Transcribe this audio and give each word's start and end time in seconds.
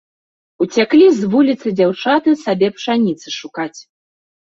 Уцяклі 0.65 1.09
з 1.19 1.29
вуліцы 1.35 1.75
дзяўчаты 1.83 2.29
сабе 2.47 2.67
пшаніцы 2.81 3.27
шукаць. 3.39 3.75